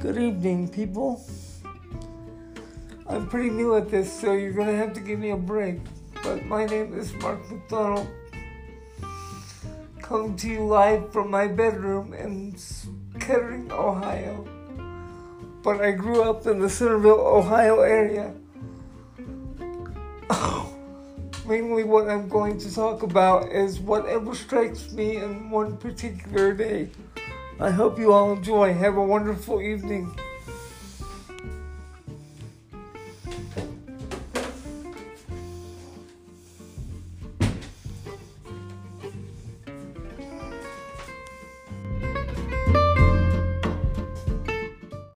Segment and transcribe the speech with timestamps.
[0.00, 1.22] Good evening, people.
[3.06, 5.80] I'm pretty new at this, so you're gonna have to give me a break.
[6.22, 8.08] But my name is Mark McDonald,
[10.00, 12.56] coming to you live from my bedroom in
[13.20, 14.48] Kettering, Ohio.
[15.62, 18.32] But I grew up in the Centerville, Ohio area.
[21.46, 26.88] Mainly, what I'm going to talk about is whatever strikes me in one particular day.
[27.62, 28.72] I hope you all enjoy.
[28.72, 30.16] Have a wonderful evening.